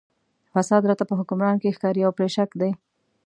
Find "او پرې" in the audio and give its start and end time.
2.05-2.27